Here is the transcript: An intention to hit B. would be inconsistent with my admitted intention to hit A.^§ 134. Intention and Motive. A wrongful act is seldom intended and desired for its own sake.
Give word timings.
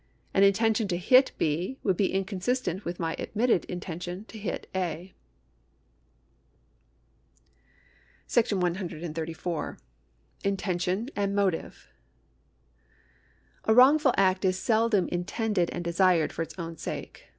An 0.33 0.41
intention 0.41 0.87
to 0.87 0.97
hit 0.97 1.31
B. 1.37 1.77
would 1.83 1.95
be 1.95 2.11
inconsistent 2.11 2.83
with 2.85 2.99
my 2.99 3.15
admitted 3.19 3.65
intention 3.65 4.25
to 4.29 4.39
hit 4.39 4.65
A.^§ 4.73 5.13
134. 8.61 9.77
Intention 10.43 11.09
and 11.15 11.35
Motive. 11.35 11.87
A 13.65 13.75
wrongful 13.75 14.15
act 14.17 14.43
is 14.43 14.57
seldom 14.57 15.07
intended 15.09 15.69
and 15.69 15.83
desired 15.83 16.33
for 16.33 16.41
its 16.41 16.57
own 16.57 16.77
sake. 16.77 17.27